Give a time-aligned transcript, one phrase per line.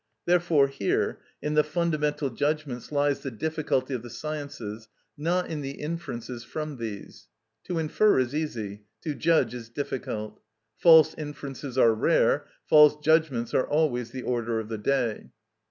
[0.25, 5.73] Therefore here, in the fundamental judgments, lies the difficulty of the sciences, not in the
[5.79, 7.27] inferences from these.
[7.65, 10.41] To infer is easy, to judge is difficult.
[10.75, 15.29] False inferences are rare, false judgments are always the order of the day.